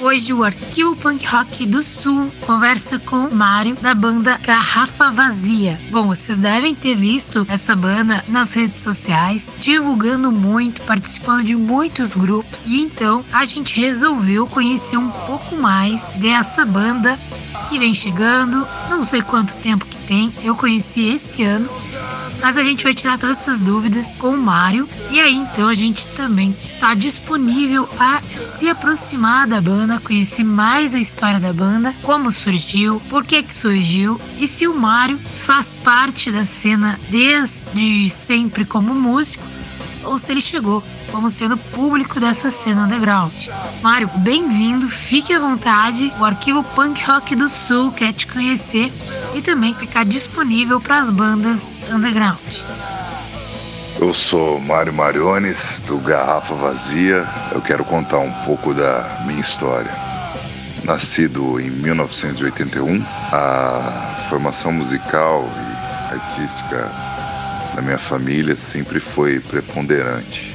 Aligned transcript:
Hoje 0.00 0.32
o 0.32 0.44
Arquivo 0.44 0.94
Punk 0.94 1.26
Rock 1.26 1.66
do 1.66 1.82
Sul 1.82 2.30
conversa 2.42 2.98
com 2.98 3.16
o 3.26 3.34
Mário 3.34 3.74
da 3.76 3.94
banda 3.94 4.36
Garrafa 4.38 5.10
Vazia. 5.10 5.80
Bom, 5.90 6.08
vocês 6.08 6.38
devem 6.38 6.74
ter 6.74 6.94
visto 6.94 7.46
essa 7.48 7.74
banda 7.74 8.22
nas 8.28 8.54
redes 8.54 8.82
sociais, 8.82 9.54
divulgando 9.58 10.30
muito, 10.30 10.82
participando 10.82 11.44
de 11.44 11.56
muitos 11.56 12.14
grupos. 12.14 12.62
E 12.66 12.82
então 12.82 13.24
a 13.32 13.44
gente 13.46 13.80
resolveu 13.80 14.46
conhecer 14.46 14.98
um 14.98 15.10
pouco 15.10 15.56
mais 15.56 16.10
dessa 16.10 16.64
banda 16.64 17.18
que 17.66 17.78
vem 17.78 17.94
chegando, 17.94 18.66
não 18.88 19.02
sei 19.02 19.22
quanto 19.22 19.56
tempo 19.56 19.86
que 19.86 19.98
tem, 19.98 20.32
eu 20.42 20.54
conheci 20.54 21.08
esse 21.08 21.42
ano 21.42 21.68
mas 22.40 22.56
a 22.56 22.62
gente 22.62 22.84
vai 22.84 22.94
tirar 22.94 23.18
todas 23.18 23.40
essas 23.40 23.62
dúvidas 23.62 24.14
com 24.14 24.30
o 24.30 24.38
Mário. 24.38 24.88
E 25.10 25.20
aí 25.20 25.34
então 25.34 25.68
a 25.68 25.74
gente 25.74 26.06
também 26.08 26.56
está 26.62 26.94
disponível 26.94 27.88
a 27.98 28.22
se 28.44 28.68
aproximar 28.68 29.46
da 29.46 29.60
banda, 29.60 30.00
conhecer 30.00 30.44
mais 30.44 30.94
a 30.94 30.98
história 30.98 31.40
da 31.40 31.52
banda, 31.52 31.94
como 32.02 32.30
surgiu, 32.30 33.00
por 33.08 33.24
que 33.24 33.42
que 33.42 33.54
surgiu 33.54 34.20
e 34.38 34.46
se 34.46 34.66
o 34.66 34.74
Mário 34.74 35.18
faz 35.34 35.76
parte 35.76 36.30
da 36.30 36.44
cena 36.44 36.98
desde 37.10 38.08
sempre 38.08 38.64
como 38.64 38.94
músico 38.94 39.44
ou 40.04 40.18
se 40.18 40.32
ele 40.32 40.40
chegou 40.40 40.82
como 41.10 41.30
sendo 41.30 41.56
público 41.56 42.20
dessa 42.20 42.50
cena 42.50 42.84
underground. 42.84 43.48
Mário, 43.82 44.08
bem-vindo, 44.18 44.88
fique 44.88 45.32
à 45.32 45.38
vontade. 45.38 46.12
O 46.18 46.24
arquivo 46.24 46.62
Punk 46.62 47.04
Rock 47.04 47.34
do 47.34 47.48
Sul 47.48 47.92
quer 47.92 48.12
te 48.12 48.26
conhecer 48.26 48.92
e 49.34 49.42
também 49.42 49.74
ficar 49.74 50.04
disponível 50.04 50.80
para 50.80 51.00
as 51.00 51.10
bandas 51.10 51.82
underground. 51.90 52.64
Eu 53.98 54.12
sou 54.12 54.60
Mário 54.60 54.92
Mariones, 54.92 55.82
do 55.86 55.98
Garrafa 55.98 56.54
Vazia. 56.54 57.26
Eu 57.52 57.62
quero 57.62 57.84
contar 57.84 58.18
um 58.18 58.32
pouco 58.44 58.74
da 58.74 59.22
minha 59.26 59.40
história. 59.40 59.90
Nascido 60.84 61.58
em 61.58 61.70
1981, 61.70 63.02
a 63.32 64.26
formação 64.28 64.72
musical 64.72 65.48
e 65.48 66.14
artística 66.14 66.92
da 67.74 67.82
minha 67.82 67.98
família 67.98 68.54
sempre 68.54 69.00
foi 69.00 69.40
preponderante. 69.40 70.54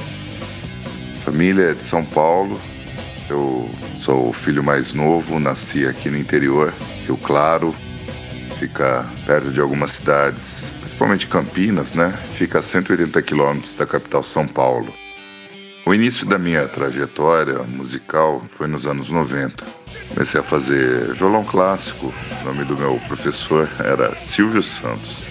Família 1.23 1.71
é 1.71 1.73
de 1.73 1.83
São 1.83 2.03
Paulo. 2.03 2.59
Eu 3.29 3.69
sou 3.95 4.29
o 4.29 4.33
filho 4.33 4.63
mais 4.63 4.93
novo, 4.93 5.39
nasci 5.39 5.85
aqui 5.85 6.09
no 6.09 6.17
interior, 6.17 6.73
Rio 7.05 7.15
Claro, 7.17 7.73
fica 8.57 9.09
perto 9.25 9.51
de 9.51 9.59
algumas 9.59 9.91
cidades, 9.91 10.73
principalmente 10.79 11.27
Campinas, 11.27 11.93
né? 11.93 12.11
Fica 12.33 12.59
a 12.59 12.63
180 12.63 13.21
quilômetros 13.21 13.73
da 13.75 13.85
capital 13.85 14.23
São 14.23 14.47
Paulo. 14.47 14.93
O 15.85 15.93
início 15.93 16.25
da 16.27 16.37
minha 16.37 16.67
trajetória 16.67 17.63
musical 17.63 18.43
foi 18.49 18.67
nos 18.67 18.85
anos 18.85 19.09
90. 19.11 19.63
Comecei 20.09 20.41
a 20.41 20.43
fazer 20.43 21.13
violão 21.13 21.43
clássico. 21.43 22.13
O 22.41 22.45
nome 22.45 22.65
do 22.65 22.77
meu 22.77 22.99
professor 23.07 23.69
era 23.79 24.17
Silvio 24.19 24.61
Santos. 24.61 25.29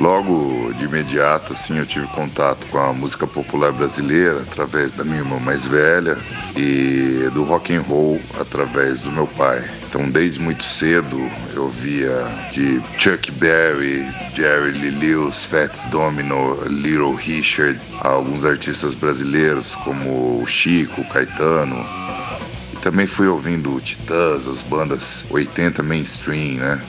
Logo 0.00 0.72
de 0.72 0.86
imediato, 0.86 1.52
assim, 1.52 1.76
eu 1.76 1.84
tive 1.84 2.06
contato 2.06 2.66
com 2.68 2.78
a 2.78 2.90
música 2.90 3.26
popular 3.26 3.70
brasileira 3.70 4.40
através 4.40 4.92
da 4.92 5.04
minha 5.04 5.18
irmã 5.18 5.38
mais 5.38 5.66
velha 5.66 6.16
e 6.56 7.28
do 7.34 7.44
rock 7.44 7.74
and 7.74 7.82
roll 7.82 8.18
através 8.40 9.02
do 9.02 9.12
meu 9.12 9.26
pai. 9.26 9.62
Então, 9.86 10.08
desde 10.08 10.40
muito 10.40 10.64
cedo, 10.64 11.18
eu 11.52 11.68
via 11.68 12.26
de 12.50 12.82
Chuck 12.96 13.30
Berry, 13.32 14.02
Jerry 14.34 14.72
Lee 14.72 14.90
Lewis, 14.90 15.44
Fats 15.44 15.84
Domino, 15.90 16.58
Little 16.66 17.14
Richard, 17.14 17.78
alguns 18.00 18.46
artistas 18.46 18.94
brasileiros 18.94 19.74
como 19.84 20.46
Chico, 20.46 21.04
Caetano. 21.10 21.84
E 22.72 22.76
também 22.78 23.06
fui 23.06 23.28
ouvindo 23.28 23.78
Titãs, 23.80 24.48
as 24.48 24.62
bandas 24.62 25.26
80 25.28 25.82
mainstream, 25.82 26.54
né? 26.54 26.80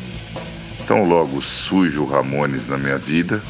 Então, 0.92 1.06
logo 1.06 1.42
surge 1.42 1.97
o 1.97 2.03
Ramones 2.03 2.67
na 2.67 2.78
minha 2.78 2.97
vida, 2.97 3.42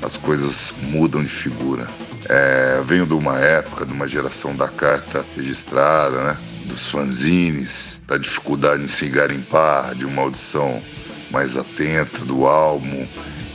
as 0.00 0.16
coisas 0.16 0.72
mudam 0.82 1.20
de 1.20 1.28
figura. 1.28 1.88
É, 2.28 2.80
venho 2.86 3.04
de 3.04 3.12
uma 3.12 3.40
época, 3.40 3.84
de 3.84 3.92
uma 3.92 4.06
geração 4.06 4.54
da 4.54 4.68
carta 4.68 5.26
registrada, 5.34 6.22
né? 6.22 6.38
dos 6.64 6.88
fanzines, 6.88 8.00
da 8.06 8.16
dificuldade 8.16 8.84
em 8.84 8.86
se 8.86 9.08
garimpar, 9.08 9.96
de 9.96 10.06
uma 10.06 10.22
audição 10.22 10.80
mais 11.32 11.56
atenta 11.56 12.24
do 12.24 12.46
álbum, 12.46 13.04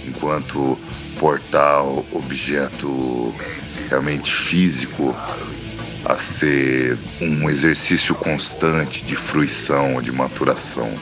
enquanto 0.05 0.77
portal, 1.17 2.05
objeto 2.11 3.33
realmente 3.87 4.29
físico, 4.29 5.15
a 6.03 6.15
ser 6.15 6.97
um 7.21 7.49
exercício 7.49 8.13
constante 8.13 9.05
de 9.05 9.15
fruição, 9.15 10.01
de 10.01 10.11
maturação. 10.11 10.93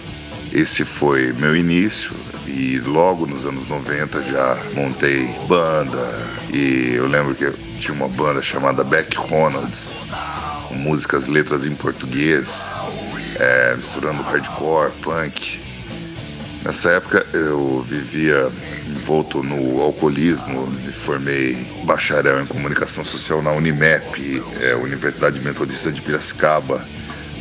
Esse 0.52 0.84
foi 0.84 1.32
meu 1.34 1.56
início 1.56 2.12
e 2.48 2.80
logo 2.80 3.28
nos 3.28 3.46
anos 3.46 3.68
90 3.68 4.22
já 4.24 4.58
montei 4.74 5.28
banda 5.48 6.28
e 6.52 6.96
eu 6.96 7.08
lembro 7.08 7.36
que 7.36 7.52
tinha 7.78 7.94
uma 7.94 8.08
banda 8.08 8.42
chamada 8.42 8.84
Beck 8.84 9.16
Ronalds, 9.16 10.02
com 10.68 10.74
músicas, 10.74 11.28
letras 11.28 11.68
em 11.68 11.76
português, 11.76 12.74
é, 13.36 13.76
misturando 13.76 14.24
hardcore, 14.24 14.92
punk. 15.04 15.62
Nessa 16.64 16.94
época 16.94 17.24
eu 17.32 17.84
vivia 17.84 18.52
envolto 18.88 19.44
no 19.44 19.80
alcoolismo, 19.80 20.66
me 20.68 20.92
formei 20.92 21.72
bacharel 21.86 22.42
em 22.42 22.46
comunicação 22.48 23.06
social 23.06 23.44
na 23.44 23.52
Unimep, 23.52 24.44
é, 24.60 24.76
Universidade 24.76 25.40
Metodista 25.42 25.92
de 25.92 26.02
Piracicaba, 26.02 26.86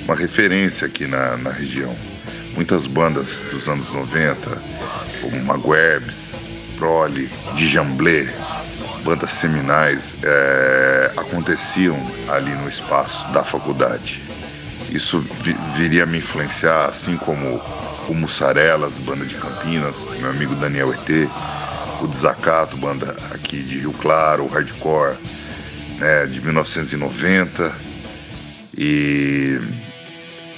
uma 0.04 0.14
referência 0.14 0.86
aqui 0.86 1.06
na, 1.06 1.38
na 1.38 1.50
região 1.50 1.96
muitas 2.58 2.88
bandas 2.88 3.46
dos 3.52 3.68
anos 3.68 3.88
90, 3.92 4.60
como 5.22 5.44
Maguebs, 5.44 6.34
Prole, 6.76 7.30
Djamblé, 7.54 8.34
bandas 9.04 9.30
seminais, 9.30 10.16
é, 10.24 11.12
aconteciam 11.16 11.96
ali 12.28 12.50
no 12.56 12.68
espaço 12.68 13.24
da 13.30 13.44
faculdade. 13.44 14.20
Isso 14.90 15.24
viria 15.76 16.02
a 16.02 16.06
me 16.06 16.18
influenciar, 16.18 16.86
assim 16.86 17.16
como 17.16 17.62
o 18.08 18.14
Mussarelas, 18.14 18.98
banda 18.98 19.24
de 19.24 19.36
Campinas, 19.36 20.08
meu 20.18 20.28
amigo 20.28 20.56
Daniel 20.56 20.92
ET, 20.92 21.30
o 22.00 22.08
Desacato, 22.08 22.76
banda 22.76 23.14
aqui 23.32 23.62
de 23.62 23.78
Rio 23.78 23.92
Claro, 23.92 24.46
o 24.46 24.48
Hardcore, 24.48 25.16
né, 26.00 26.26
de 26.26 26.40
1990. 26.40 27.72
E 28.76 29.60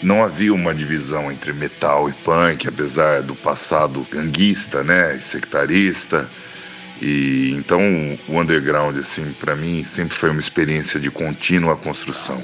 não 0.02 0.22
havia 0.22 0.52
uma 0.52 0.74
divisão 0.74 1.30
entre 1.30 1.52
metal 1.52 2.08
e 2.08 2.12
punk, 2.12 2.66
apesar 2.68 3.22
do 3.22 3.34
passado 3.34 4.06
ganguista, 4.10 4.82
né, 4.82 5.14
sectarista. 5.18 6.30
E 7.00 7.54
então 7.56 7.80
o 8.28 8.38
underground 8.38 8.96
assim 8.98 9.32
para 9.32 9.56
mim 9.56 9.82
sempre 9.82 10.14
foi 10.14 10.30
uma 10.30 10.40
experiência 10.40 11.00
de 11.00 11.10
contínua 11.10 11.76
construção. 11.76 12.40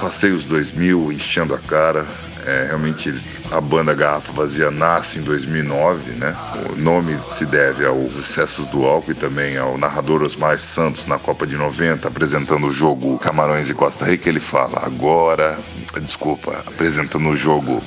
Passei 0.00 0.32
os 0.32 0.44
2000 0.46 1.12
enchendo 1.12 1.54
a 1.54 1.58
cara, 1.58 2.04
é, 2.44 2.66
realmente 2.66 3.14
a 3.52 3.60
banda 3.60 3.94
Garrafa 3.94 4.32
Vazia 4.32 4.70
nasce 4.70 5.20
em 5.20 5.22
2009, 5.22 6.12
né? 6.12 6.36
O 6.72 6.76
nome 6.76 7.16
se 7.30 7.46
deve 7.46 7.86
aos 7.86 8.18
excessos 8.18 8.66
do 8.66 8.84
álcool 8.84 9.12
e 9.12 9.14
também 9.14 9.56
ao 9.56 9.78
narrador 9.78 10.22
Osmar 10.22 10.58
Santos 10.58 11.06
na 11.06 11.18
Copa 11.18 11.46
de 11.46 11.56
90, 11.56 12.08
apresentando 12.08 12.66
o 12.66 12.72
jogo 12.72 13.18
Camarões 13.18 13.70
e 13.70 13.74
Costa 13.74 14.04
Rica. 14.04 14.28
Ele 14.28 14.40
fala: 14.40 14.84
agora 14.84 15.56
desculpa, 16.00 16.62
apresentando 16.66 17.28
o 17.28 17.36
jogo, 17.36 17.82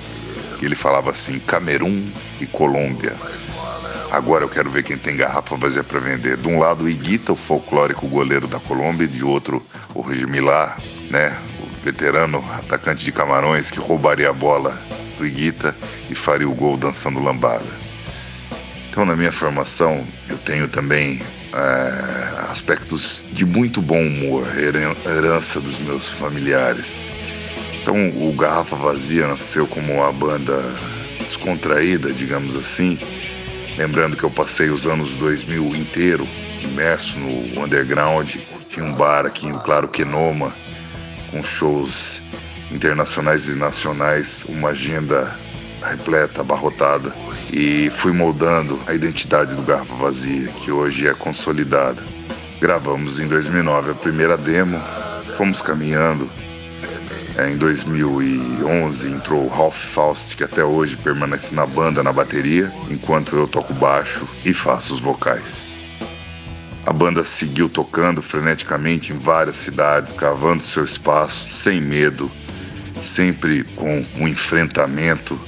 ele 0.62 0.76
falava 0.76 1.12
assim: 1.12 1.40
Camerun 1.40 2.10
e 2.40 2.46
Colômbia. 2.46 3.16
Agora 4.12 4.46
eu 4.46 4.50
quero 4.50 4.70
ver 4.70 4.84
quem 4.84 4.98
tem 4.98 5.18
garrafa 5.18 5.56
vazia 5.58 5.84
para 5.84 6.00
vender. 6.00 6.38
De 6.38 6.48
um 6.48 6.60
lado, 6.60 6.86
o 6.86 6.90
Iguita, 6.90 7.34
o 7.34 7.36
folclórico 7.36 8.08
goleiro 8.08 8.48
da 8.48 8.60
Colômbia, 8.60 9.04
e 9.04 9.08
de 9.08 9.24
outro, 9.24 9.66
o 9.94 10.02
Regimilá, 10.02 10.78
né? 11.10 11.38
O 11.62 11.86
veterano 11.86 12.44
atacante 12.54 13.04
de 13.04 13.12
Camarões 13.12 13.70
que 13.70 13.80
roubaria 13.80 14.30
a 14.30 14.34
bola 14.34 14.82
do 15.18 15.26
Iguita 15.26 15.76
e 16.10 16.16
faria 16.16 16.48
o 16.48 16.56
gol 16.56 16.78
dançando 16.78 17.22
lambada. 17.22 17.88
Então, 18.90 19.06
na 19.06 19.16
minha 19.16 19.32
formação, 19.32 20.06
eu 20.30 20.38
tenho 20.38 20.68
também 20.68 21.22
é, 21.54 22.52
aspectos 22.52 23.24
de 23.32 23.46
muito 23.46 23.82
bom 23.82 24.00
humor, 24.00 24.48
herança 24.58 25.60
dos 25.60 25.78
meus 25.80 26.10
familiares. 26.10 27.10
Então 27.88 28.28
o 28.28 28.34
Garrafa 28.34 28.76
Vazia 28.76 29.26
nasceu 29.28 29.66
como 29.66 29.94
uma 29.94 30.12
banda 30.12 30.62
descontraída, 31.22 32.12
digamos 32.12 32.58
assim. 32.58 33.00
Lembrando 33.78 34.18
que 34.18 34.26
eu 34.26 34.30
passei 34.30 34.70
os 34.70 34.86
anos 34.86 35.16
2000 35.16 35.74
inteiro 35.74 36.28
imerso 36.62 37.18
no 37.18 37.64
underground. 37.64 38.36
Tinha 38.70 38.86
um 38.86 38.94
bar 38.94 39.26
aqui 39.26 39.48
em 39.48 39.58
Claro 39.60 39.88
Quenoma, 39.88 40.54
com 41.32 41.42
shows 41.42 42.22
internacionais 42.70 43.48
e 43.48 43.56
nacionais, 43.56 44.46
uma 44.50 44.72
agenda 44.72 45.34
repleta, 45.82 46.42
abarrotada. 46.42 47.16
E 47.54 47.90
fui 47.90 48.12
moldando 48.12 48.78
a 48.86 48.94
identidade 48.94 49.56
do 49.56 49.62
Garrafa 49.62 49.96
Vazia, 49.96 50.50
que 50.58 50.74
hoje 50.74 51.08
é 51.08 51.14
consolidada. 51.14 52.04
Gravamos 52.60 53.22
em 53.22 53.30
2009 53.30 53.92
a 53.92 53.96
primeira 53.96 54.36
demo, 54.36 54.78
fomos 55.38 55.62
caminhando 55.62 56.30
É, 57.38 57.52
em 57.52 57.56
2011 57.56 59.12
entrou 59.12 59.46
o 59.46 59.48
Ralph 59.48 59.78
Faust, 59.78 60.36
que 60.36 60.44
até 60.44 60.64
hoje 60.64 60.98
permanece 60.98 61.54
na 61.54 61.68
banda 61.68 62.02
na 62.02 62.12
bateria, 62.12 62.74
enquanto 62.90 63.36
eu 63.36 63.48
toco 63.48 63.76
baixo 63.76 64.28
e 64.44 64.56
faço 64.56 64.92
os 64.92 65.00
vocais. 65.00 65.68
A 66.84 66.92
banda 66.92 67.24
seguiu 67.24 67.70
tocando 67.70 68.24
freneticamente 68.24 69.14
em 69.14 69.20
várias 69.20 69.56
cidades, 69.58 70.16
cavando 70.16 70.64
seu 70.64 70.84
espaço 70.84 71.48
sem 71.48 71.80
medo, 71.80 72.32
sempre 73.04 73.64
com 73.76 74.04
um 74.18 74.28
enfrentamento, 74.28 75.40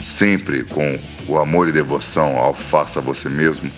sempre 0.00 0.62
com 0.62 0.96
o 1.26 1.36
amor 1.36 1.68
e 1.68 1.72
devoção 1.72 2.38
ao 2.38 2.54
faça 2.54 3.00
você 3.00 3.28
mesmo, 3.28 3.72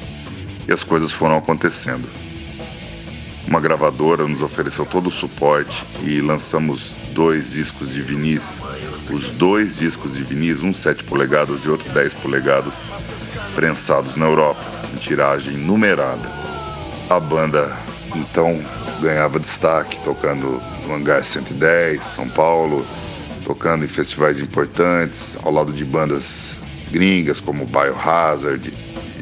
e 0.68 0.72
as 0.72 0.84
coisas 0.84 1.10
foram 1.10 1.38
acontecendo. 1.38 2.25
Uma 3.46 3.60
gravadora 3.60 4.26
nos 4.26 4.42
ofereceu 4.42 4.84
todo 4.84 5.06
o 5.06 5.10
suporte 5.10 5.84
e 6.02 6.20
lançamos 6.20 6.96
dois 7.12 7.52
discos 7.52 7.92
de 7.92 8.02
vinis. 8.02 8.62
Os 9.08 9.30
dois 9.30 9.78
discos 9.78 10.14
de 10.14 10.24
vinis, 10.24 10.64
um 10.64 10.72
7 10.72 11.04
polegadas 11.04 11.60
e 11.60 11.68
outro 11.68 11.88
10 11.92 12.14
polegadas, 12.14 12.84
prensados 13.54 14.16
na 14.16 14.26
Europa, 14.26 14.64
em 14.92 14.96
tiragem 14.96 15.56
numerada. 15.56 16.28
A 17.08 17.20
banda 17.20 17.76
então 18.16 18.60
ganhava 19.00 19.38
destaque 19.38 20.00
tocando 20.00 20.60
no 20.84 20.94
Hangar 20.94 21.22
110, 21.22 22.02
São 22.02 22.28
Paulo, 22.28 22.84
tocando 23.44 23.84
em 23.84 23.88
festivais 23.88 24.40
importantes, 24.40 25.38
ao 25.44 25.52
lado 25.52 25.72
de 25.72 25.84
bandas 25.84 26.58
gringas 26.90 27.40
como 27.40 27.64
Biohazard, 27.64 28.72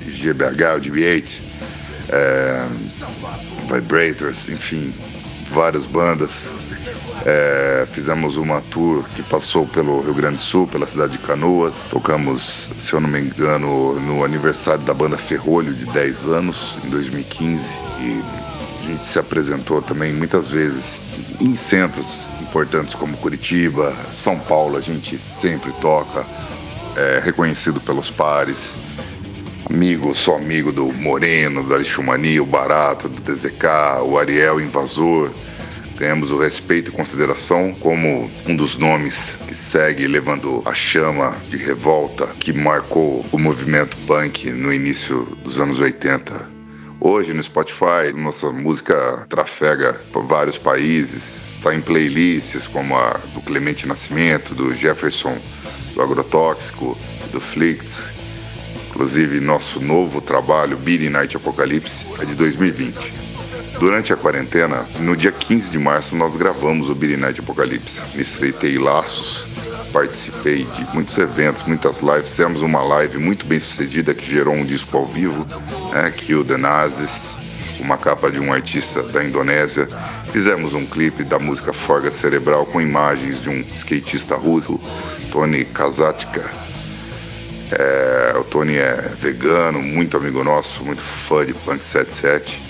GBH, 0.07 0.81
GBH, 0.81 1.43
é, 2.09 2.67
Vibrators, 3.71 4.49
enfim, 4.49 4.93
várias 5.51 5.87
bandas. 5.87 6.51
É, 7.27 7.87
fizemos 7.91 8.37
uma 8.37 8.61
tour 8.61 9.05
que 9.15 9.23
passou 9.23 9.67
pelo 9.67 10.01
Rio 10.01 10.15
Grande 10.15 10.37
do 10.37 10.41
Sul, 10.41 10.67
pela 10.67 10.87
cidade 10.87 11.13
de 11.13 11.19
Canoas. 11.21 11.85
Tocamos, 11.89 12.71
se 12.77 12.93
eu 12.93 13.01
não 13.01 13.09
me 13.09 13.21
engano, 13.21 13.99
no 14.01 14.25
aniversário 14.25 14.85
da 14.85 14.93
banda 14.93 15.17
Ferrolho 15.17 15.73
de 15.75 15.87
10 15.87 16.27
anos, 16.27 16.79
em 16.85 16.91
2015. 16.91 17.79
E 18.01 18.23
a 18.81 18.87
gente 18.87 19.07
se 19.07 19.19
apresentou 19.19 19.81
também 19.81 20.13
muitas 20.13 20.51
vezes 20.51 21.01
em 21.41 21.55
centros 21.55 22.29
importantes 22.43 22.95
como 22.95 23.17
Curitiba, 23.17 23.95
São 24.13 24.39
Paulo. 24.39 24.77
A 24.77 24.81
gente 24.81 25.19
sempre 25.19 25.73
toca, 25.81 26.27
é, 26.97 27.21
reconhecido 27.25 27.81
pelos 27.81 28.11
pares 28.11 28.77
amigo, 29.71 30.15
sou 30.15 30.37
amigo 30.37 30.73
do 30.73 30.93
Moreno, 30.93 31.63
da 31.63 31.79
Lixumania, 31.79 32.43
o 32.43 32.47
Barata, 32.47 33.09
do 33.09 33.21
DZK, 33.23 34.03
o 34.05 34.19
Ariel 34.19 34.61
Invasor. 34.61 35.33
Ganhamos 35.97 36.31
o 36.31 36.39
respeito 36.39 36.91
e 36.91 36.95
consideração 36.95 37.73
como 37.75 38.31
um 38.47 38.57
dos 38.57 38.77
nomes 38.77 39.39
que 39.47 39.55
segue 39.55 40.07
levando 40.09 40.63
a 40.65 40.75
chama 40.75 41.37
de 41.49 41.57
revolta 41.57 42.27
que 42.39 42.53
marcou 42.53 43.25
o 43.31 43.39
movimento 43.39 43.97
punk 44.07 44.51
no 44.51 44.73
início 44.73 45.25
dos 45.45 45.61
anos 45.61 45.79
80. 45.79 46.51
Hoje 47.01 47.33
no 47.33 47.43
Spotify, 47.43 48.13
nossa 48.17 48.51
música 48.51 49.27
trafega 49.29 49.93
por 50.13 50.25
vários 50.25 50.59
países, 50.59 51.55
está 51.55 51.75
em 51.75 51.81
playlists 51.81 52.67
como 52.67 52.97
a 52.97 53.21
do 53.33 53.41
Clemente 53.41 53.87
Nascimento, 53.87 54.55
do 54.55 54.75
Jefferson, 54.75 55.37
do 55.95 56.03
Agrotóxico, 56.03 56.99
do 57.31 57.41
Flicts, 57.41 58.14
Inclusive, 58.95 59.41
nosso 59.41 59.81
novo 59.81 60.21
trabalho, 60.21 60.77
Beating 60.77 61.09
Night 61.09 61.37
Apocalipse, 61.37 62.07
é 62.21 62.25
de 62.25 62.37
2020. 62.37 63.13
Durante 63.81 64.13
a 64.13 64.17
quarentena, 64.17 64.87
no 65.01 65.17
dia 65.17 65.33
15 65.33 65.73
de 65.73 65.81
março, 65.81 66.15
nós 66.15 66.37
gravamos 66.37 66.89
o 66.89 66.95
Beating 66.95 67.21
Night 67.21 67.41
Apocalipse. 67.41 68.03
Me 68.15 68.23
estreitei 68.23 68.79
laços, 68.79 69.49
participei 69.93 70.65
de 70.67 70.87
muitos 70.95 71.19
eventos, 71.19 71.65
muitas 71.65 72.03
lives. 72.03 72.31
Fizemos 72.31 72.63
uma 72.63 72.85
live 72.85 73.19
muito 73.19 73.45
bem 73.47 73.59
sucedida 73.59 74.15
que 74.15 74.31
gerou 74.31 74.55
um 74.55 74.65
disco 74.65 74.97
ao 74.97 75.07
vivo, 75.07 75.45
né, 75.93 76.13
Kill 76.13 76.45
the 76.45 76.57
Nazis, 76.57 77.37
uma 77.81 77.99
capa 77.99 78.31
de 78.31 78.39
um 78.39 78.53
artista 78.53 79.03
da 79.03 79.25
Indonésia. 79.25 79.89
Fizemos 80.31 80.73
um 80.73 80.87
clipe 80.87 81.25
da 81.25 81.41
música 81.41 81.73
Forga 81.73 82.13
Cerebral 82.13 82.65
com 82.65 82.81
imagens 82.81 83.43
de 83.43 83.51
um 83.51 83.65
skatista 83.75 84.37
russo, 84.37 84.81
Tony 85.33 85.65
Kazatka, 85.65 86.49
é, 87.73 88.24
Tony 88.55 88.77
é 88.77 88.95
vegano, 89.19 89.83
muito 89.83 90.17
amigo 90.17 90.45
nosso, 90.45 90.85
muito 90.85 91.03
fã 91.03 91.45
de 91.45 91.53
Punk 91.53 91.85
77. 91.85 92.63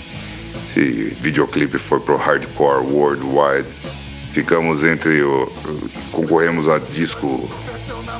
Esse 0.55 1.15
videoclipe 1.21 1.77
foi 1.77 1.99
pro 1.99 2.17
Hardcore 2.17 2.83
Worldwide. 2.83 3.69
Ficamos 4.33 4.83
entre 4.83 5.21
o. 5.21 5.45
concorremos 6.11 6.67
a 6.67 6.79
disco 6.79 7.47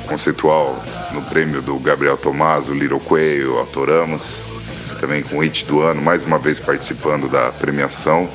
conceitual 0.06 0.80
no 1.12 1.20
prêmio 1.22 1.60
do 1.60 1.76
Gabriel 1.80 2.16
Tomás, 2.16 2.68
o 2.68 2.72
Little 2.72 3.00
Quail, 3.00 3.58
Autoramos. 3.58 4.42
Também 5.00 5.24
com 5.24 5.38
o 5.38 5.40
Hit 5.40 5.66
do 5.66 5.80
Ano, 5.80 6.00
mais 6.00 6.22
uma 6.22 6.38
vez 6.38 6.60
participando 6.60 7.28
da 7.28 7.50
premiação. 7.50 8.30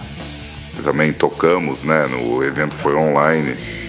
Também 0.83 1.13
tocamos, 1.13 1.85
né? 1.85 2.05
No 2.07 2.43
evento 2.43 2.75
foi 2.75 2.95
online 2.95 3.80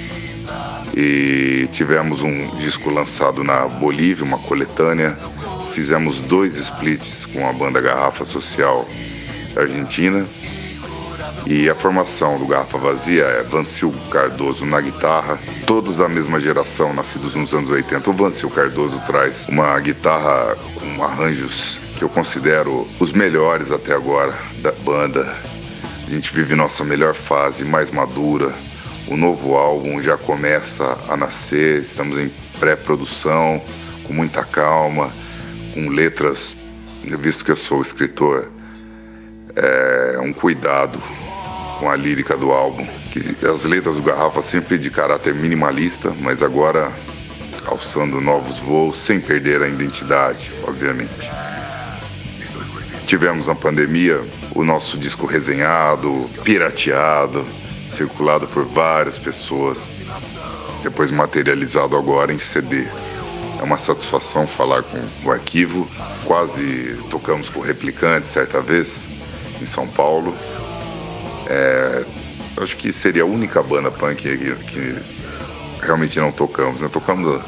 e 0.95 1.69
tivemos 1.73 2.23
um 2.23 2.57
disco 2.57 2.91
lançado 2.91 3.43
na 3.43 3.67
Bolívia, 3.67 4.25
uma 4.25 4.39
coletânea. 4.39 5.17
Fizemos 5.73 6.21
dois 6.21 6.57
splits 6.57 7.25
com 7.27 7.49
a 7.49 7.53
banda 7.53 7.81
Garrafa 7.81 8.25
Social 8.25 8.87
Argentina. 9.57 10.27
E 11.47 11.69
a 11.69 11.75
formação 11.75 12.39
do 12.39 12.47
Garrafa 12.47 12.79
Vazia 12.79 13.25
é 13.25 13.43
Vancil 13.43 13.93
Cardoso 14.11 14.65
na 14.65 14.81
guitarra, 14.81 15.41
todos 15.67 15.97
da 15.97 16.09
mesma 16.09 16.39
geração, 16.39 16.95
nascidos 16.95 17.35
nos 17.35 17.53
anos 17.53 17.69
80. 17.69 18.11
O 18.11 18.13
Vancil 18.13 18.49
Cardoso 18.49 19.01
traz 19.07 19.49
uma 19.49 19.79
guitarra 19.81 20.57
com 20.75 21.03
arranjos 21.03 21.81
que 21.97 22.05
eu 22.05 22.09
considero 22.09 22.87
os 23.01 23.13
melhores 23.13 23.73
até 23.73 23.93
agora 23.93 24.33
da 24.59 24.71
banda. 24.71 25.37
A 26.07 26.11
gente 26.11 26.33
vive 26.33 26.55
nossa 26.55 26.85
melhor 26.85 27.15
fase, 27.15 27.65
mais 27.65 27.91
madura, 27.91 28.55
o 29.09 29.17
novo 29.17 29.57
álbum 29.57 30.01
já 30.01 30.17
começa 30.17 30.99
a 31.09 31.17
nascer, 31.17 31.81
estamos 31.81 32.19
em 32.19 32.31
pré-produção, 32.59 33.63
com 34.05 34.13
muita 34.13 34.45
calma, 34.45 35.11
com 35.75 35.89
letras, 35.89 36.57
visto 37.05 37.45
que 37.45 37.51
eu 37.51 37.57
sou 37.57 37.83
escritor, 37.83 38.51
é 39.57 40.19
um 40.21 40.33
cuidado 40.33 41.03
com 41.79 41.91
a 41.91 41.97
lírica 41.97 42.37
do 42.37 42.53
álbum. 42.53 42.87
As 43.53 43.65
letras 43.65 43.97
do 43.97 44.03
Garrafa 44.03 44.41
sempre 44.41 44.79
de 44.79 44.91
caráter 44.91 45.35
minimalista, 45.35 46.15
mas 46.21 46.43
agora 46.43 46.93
alçando 47.67 48.21
novos 48.21 48.59
voos 48.59 48.99
sem 48.99 49.21
perder 49.21 49.63
a 49.63 49.69
identidade, 49.69 50.53
obviamente. 50.67 51.31
Tivemos 53.07 53.49
na 53.49 53.55
pandemia 53.55 54.23
o 54.55 54.65
nosso 54.65 54.97
disco 54.97 55.27
resenhado, 55.27 56.31
pirateado, 56.45 57.45
circulado 57.93 58.47
por 58.49 58.65
várias 58.65 59.19
pessoas, 59.19 59.89
depois 60.83 61.11
materializado 61.11 61.97
agora 61.97 62.33
em 62.33 62.39
CD. 62.39 62.87
É 63.59 63.63
uma 63.63 63.79
satisfação 63.79 64.47
falar 64.47 64.83
com 64.83 65.01
o 65.25 65.31
arquivo. 65.31 65.89
Quase 66.25 66.99
tocamos 67.11 67.49
com 67.49 67.61
o 67.61 67.63
Replicante 67.63 68.27
certa 68.27 68.61
vez, 68.61 69.07
em 69.61 69.67
São 69.67 69.87
Paulo. 69.87 70.35
É, 71.47 72.05
acho 72.61 72.77
que 72.77 72.93
seria 72.93 73.23
a 73.23 73.27
única 73.27 73.63
banda 73.63 73.91
punk 73.91 74.17
que, 74.17 74.55
que 74.65 74.97
realmente 75.81 76.19
não 76.19 76.33
tocamos. 76.33 76.81
Né? 76.81 76.89
Tocamos 76.89 77.41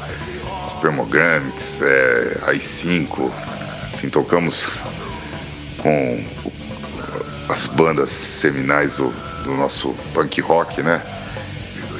Spermogramics, 0.69 1.81
é, 1.81 2.39
AI5, 2.47 3.31
enfim, 3.93 4.09
tocamos 4.09 4.69
com 5.77 6.23
as 7.49 7.67
bandas 7.67 8.09
seminais 8.09 8.97
do 8.97 9.13
do 9.45 9.53
nosso 9.53 9.93
punk 10.11 10.41
rock, 10.41 10.81
né? 10.81 11.01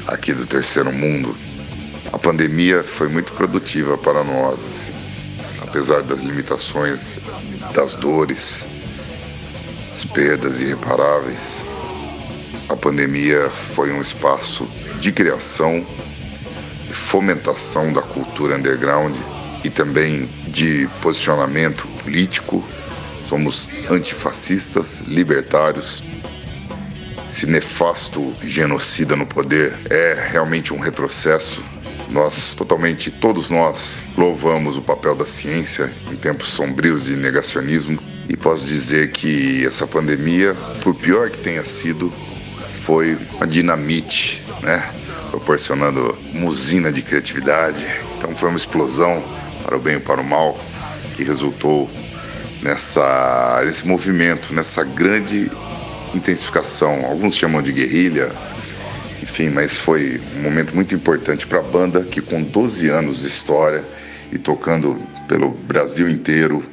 Aqui 0.08 0.34
do 0.34 0.48
terceiro 0.48 0.92
mundo. 0.92 1.38
A 2.12 2.18
pandemia 2.18 2.84
foi 2.84 3.08
muito 3.08 3.34
produtiva 3.34 3.98
para 3.98 4.24
nós, 4.24 4.66
assim. 4.66 4.94
apesar 5.62 6.02
das 6.02 6.22
limitações, 6.22 7.14
das 7.74 7.94
dores, 7.96 8.66
as 9.94 10.04
perdas 10.06 10.60
irreparáveis. 10.60 11.64
A 12.68 12.76
pandemia 12.76 13.50
foi 13.52 13.92
um 13.92 14.02
espaço 14.02 14.68
de 15.00 15.12
criação 15.12 15.86
e 16.90 16.94
fomentação 16.94 17.94
da 17.94 18.02
cultura 18.02 18.56
underground 18.56 19.16
e 19.64 19.70
também 19.70 20.28
de 20.48 20.90
posicionamento 21.00 21.88
político. 22.04 22.66
Somos 23.28 23.70
antifascistas, 23.90 25.02
libertários, 25.02 26.04
esse 27.36 27.46
nefasto 27.48 28.32
genocida 28.42 29.14
no 29.14 29.26
poder 29.26 29.78
é 29.90 30.30
realmente 30.32 30.74
um 30.74 30.80
retrocesso. 30.80 31.62
Nós, 32.10 32.56
totalmente, 32.56 33.12
todos 33.12 33.50
nós, 33.50 34.06
louvamos 34.18 34.78
o 34.78 34.82
papel 34.82 35.14
da 35.14 35.26
ciência 35.26 35.92
em 36.10 36.16
tempos 36.16 36.48
sombrios 36.52 37.06
de 37.06 37.18
negacionismo 37.18 38.00
e 38.30 38.38
posso 38.38 38.66
dizer 38.66 39.12
que 39.12 39.66
essa 39.66 39.86
pandemia, 39.86 40.56
por 40.82 40.96
pior 40.96 41.30
que 41.30 41.40
tenha 41.40 41.66
sido, 41.66 42.10
foi 42.80 43.18
uma 43.34 43.46
dinamite, 43.46 44.42
né? 44.62 44.90
proporcionando 45.30 46.18
uma 46.34 46.50
usina 46.50 46.90
de 46.90 47.02
criatividade. 47.02 47.86
Então 48.18 48.34
foi 48.34 48.48
uma 48.48 48.58
explosão 48.58 49.22
para 49.62 49.76
o 49.76 49.80
bem 49.80 49.98
e 49.98 50.00
para 50.00 50.22
o 50.22 50.24
mal 50.24 50.58
que 51.18 51.24
resultou 51.26 51.92
nessa, 52.62 53.62
nesse 53.66 53.86
movimento, 53.86 54.54
nessa 54.54 54.86
grande 54.86 55.52
intensificação. 56.18 57.06
Alguns 57.06 57.36
chamam 57.36 57.62
de 57.62 57.72
guerrilha, 57.72 58.32
enfim, 59.22 59.50
mas 59.50 59.78
foi 59.78 60.22
um 60.38 60.42
momento 60.42 60.76
muito 60.76 60.94
importante 60.96 61.46
para 61.48 61.60
a 61.60 61.64
banda 61.64 62.04
que, 62.04 62.22
com 62.22 62.42
12 62.42 62.90
anos 62.90 63.22
de 63.22 63.28
história 63.28 63.84
e 64.32 64.38
tocando 64.38 65.02
pelo 65.28 65.50
Brasil 65.52 66.10
inteiro 66.10 66.64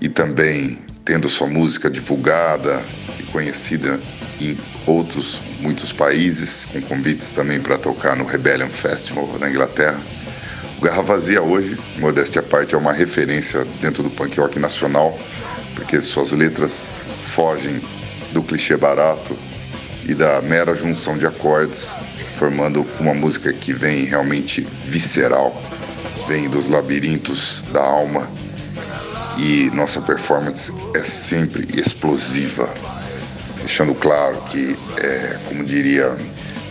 e 0.00 0.08
também 0.08 0.78
tendo 1.04 1.28
sua 1.28 1.46
música 1.46 1.90
divulgada 1.90 2.82
e 3.18 3.22
conhecida 3.24 4.00
em 4.40 4.56
outros 4.86 5.40
muitos 5.60 5.92
países, 5.92 6.66
com 6.72 6.80
convites 6.82 7.30
também 7.30 7.60
para 7.60 7.76
tocar 7.76 8.16
no 8.16 8.24
Rebellion 8.24 8.68
Festival 8.68 9.28
na 9.38 9.50
Inglaterra. 9.50 10.00
O 10.78 10.82
Garra 10.82 11.02
Vazia 11.02 11.42
hoje, 11.42 11.78
modéstia 11.98 12.40
à 12.40 12.42
parte, 12.42 12.74
é 12.74 12.78
uma 12.78 12.92
referência 12.92 13.66
dentro 13.82 14.02
do 14.02 14.10
punk 14.10 14.40
rock 14.40 14.58
nacional, 14.58 15.18
porque 15.74 16.00
suas 16.00 16.32
letras 16.32 16.88
fogem 17.26 17.82
do 18.32 18.42
clichê 18.42 18.76
barato 18.76 19.36
e 20.04 20.14
da 20.14 20.40
mera 20.40 20.74
junção 20.74 21.16
de 21.16 21.26
acordes, 21.26 21.90
formando 22.38 22.86
uma 22.98 23.14
música 23.14 23.52
que 23.52 23.72
vem 23.72 24.04
realmente 24.04 24.66
visceral, 24.86 25.60
vem 26.26 26.48
dos 26.48 26.68
labirintos 26.68 27.62
da 27.72 27.82
alma 27.82 28.28
e 29.36 29.70
nossa 29.70 30.00
performance 30.00 30.72
é 30.94 31.02
sempre 31.02 31.66
explosiva, 31.78 32.68
deixando 33.58 33.94
claro 33.94 34.40
que, 34.42 34.76
é, 34.98 35.38
como 35.48 35.64
diria, 35.64 36.16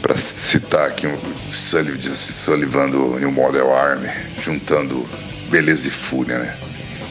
para 0.02 0.16
citar 0.16 0.88
aqui 0.88 1.08
o 1.08 1.20
Sullivan, 1.52 2.16
Sullivan 2.16 2.90
do 2.90 3.20
New 3.20 3.32
Model 3.32 3.74
Army, 3.76 4.10
juntando 4.40 5.08
beleza 5.50 5.88
e 5.88 5.92
fúria, 5.92 6.40
né? 6.40 6.56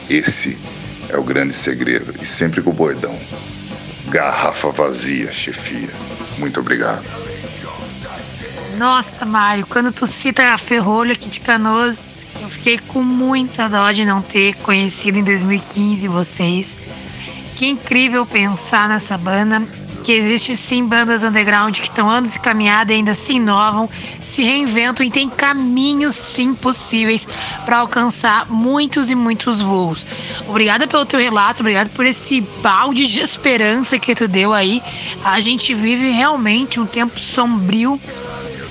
Esse 0.09 0.57
é 1.09 1.17
o 1.17 1.23
grande 1.23 1.53
segredo, 1.53 2.13
e 2.21 2.25
sempre 2.25 2.61
com 2.61 2.69
o 2.69 2.73
bordão. 2.73 3.17
Garrafa 4.09 4.71
vazia, 4.71 5.31
chefia. 5.31 5.89
Muito 6.37 6.59
obrigado. 6.59 7.03
Nossa, 8.77 9.25
Mário, 9.25 9.67
quando 9.67 9.91
tu 9.91 10.07
cita 10.07 10.53
a 10.53 10.57
Ferrolho 10.57 11.11
aqui 11.11 11.27
de 11.27 11.41
Canoas, 11.41 12.27
eu 12.41 12.47
fiquei 12.47 12.79
com 12.79 13.03
muita 13.03 13.67
dó 13.67 13.91
de 13.91 14.05
não 14.05 14.21
ter 14.21 14.55
conhecido 14.55 15.19
em 15.19 15.23
2015 15.23 16.07
vocês. 16.07 16.77
Que 17.55 17.67
incrível 17.67 18.25
pensar 18.25 18.87
nessa 18.87 19.17
banda 19.17 19.61
que 20.03 20.11
existe 20.11 20.55
sim 20.55 20.85
bandas 20.85 21.23
underground 21.23 21.75
que 21.75 21.83
estão 21.83 22.09
anos 22.09 22.33
de 22.33 22.39
caminhada 22.39 22.91
e 22.91 22.95
ainda 22.95 23.13
se 23.13 23.33
inovam, 23.33 23.89
se 24.23 24.43
reinventam 24.43 25.05
e 25.05 25.11
tem 25.11 25.29
caminhos 25.29 26.15
sim 26.15 26.53
possíveis 26.53 27.27
para 27.65 27.77
alcançar 27.77 28.49
muitos 28.49 29.09
e 29.09 29.15
muitos 29.15 29.61
voos. 29.61 30.05
Obrigada 30.47 30.87
pelo 30.87 31.05
teu 31.05 31.19
relato, 31.19 31.61
obrigado 31.61 31.89
por 31.89 32.05
esse 32.05 32.41
balde 32.61 33.05
de 33.07 33.19
esperança 33.19 33.99
que 33.99 34.15
tu 34.15 34.27
deu 34.27 34.53
aí. 34.53 34.81
A 35.23 35.39
gente 35.39 35.73
vive 35.73 36.09
realmente 36.11 36.79
um 36.79 36.85
tempo 36.85 37.19
sombrio 37.19 37.99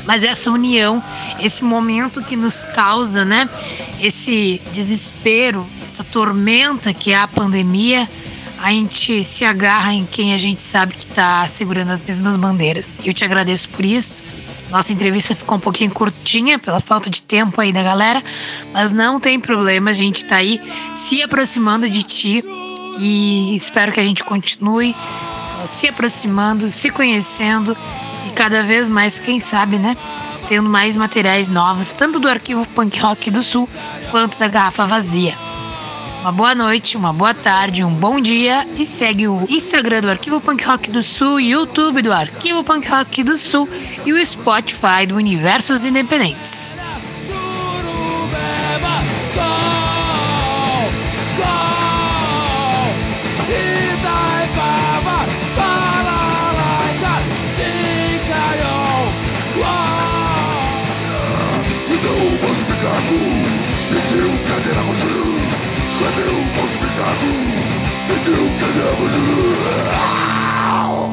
mas 0.09 0.25
essa 0.25 0.51
união, 0.51 1.05
esse 1.39 1.63
momento 1.63 2.23
que 2.23 2.35
nos 2.35 2.65
causa, 2.65 3.27
né, 3.27 3.47
esse 4.01 4.59
desespero, 4.73 5.69
essa 5.85 6.03
tormenta 6.03 6.95
que 6.95 7.13
é 7.13 7.19
a 7.19 7.29
pandemia, 7.29 8.09
a 8.61 8.71
gente 8.71 9.23
se 9.23 9.45
agarra 9.45 9.93
em 9.93 10.05
quem 10.05 10.35
a 10.35 10.38
gente 10.38 10.62
sabe 10.62 10.95
que 10.95 11.05
está 11.05 11.47
segurando 11.47 11.91
as 11.91 12.05
mesmas 12.05 12.37
bandeiras. 12.37 13.00
Eu 13.05 13.15
te 13.15 13.25
agradeço 13.25 13.69
por 13.71 13.85
isso. 13.85 14.23
Nossa 14.71 14.93
entrevista 14.93 15.35
ficou 15.35 15.57
um 15.57 15.61
pouquinho 15.61 15.91
curtinha 15.91 16.59
pela 16.59 16.81
falta 16.81 17.09
de 17.09 17.23
tempo 17.23 17.61
aí 17.61 17.73
da 17.73 17.83
galera, 17.83 18.23
mas 18.73 18.93
não 18.93 19.19
tem 19.19 19.41
problema, 19.41 19.91
a 19.91 19.95
gente 19.95 20.25
está 20.25 20.37
aí 20.37 20.61
se 20.95 21.23
aproximando 21.23 21.88
de 21.88 22.03
ti 22.03 22.45
e 22.99 23.55
espero 23.55 23.93
que 23.93 24.00
a 24.00 24.05
gente 24.05 24.23
continue 24.25 24.95
eh, 24.95 25.67
se 25.67 25.88
aproximando, 25.88 26.69
se 26.69 26.91
conhecendo 26.91 27.75
e 28.27 28.31
cada 28.33 28.62
vez 28.62 28.91
mais, 28.91 29.19
quem 29.19 29.41
sabe, 29.41 29.79
né? 29.79 29.97
Tendo 30.49 30.69
mais 30.69 30.99
materiais 30.99 31.49
novos, 31.49 31.95
tanto 31.95 32.19
do 32.19 32.29
arquivo 32.29 32.69
Punk 32.71 32.99
Rock 33.00 33.31
do 33.31 33.43
Sul 33.43 33.67
quanto 34.11 34.38
da 34.38 34.49
Garrafa 34.49 34.85
Vazia 34.85 35.48
uma 36.21 36.33
boa 36.33 36.55
noite, 36.55 36.97
uma 36.97 37.13
boa 37.13 37.33
tarde, 37.33 37.85
um 37.85 37.93
bom 37.93 38.21
dia 38.21 38.67
e 38.77 38.85
segue 38.85 39.29
o 39.29 39.47
Instagram 39.49 40.01
do 40.01 40.11
Arquivo 40.11 40.41
Punk 40.41 40.65
Rock 40.65 40.91
do 40.91 41.03
Sul, 41.03 41.41
YouTube 41.41 42.03
do 42.03 42.13
Arquivo 42.13 42.65
Punk 42.65 42.89
Rock 42.89 43.23
do 43.23 43.39
Sul 43.39 43.69
e 44.05 44.13
o 44.13 44.27
Spotify 44.27 45.07
do 45.07 45.15
Universos 45.15 45.85
Independentes. 45.85 46.77
Quando 64.09 64.21
eu 64.21 64.48
posso 68.09 68.31
brincar 68.31 68.49
com 68.49 68.49
Então 68.49 68.59
cadê 68.59 68.81
a 69.91 71.08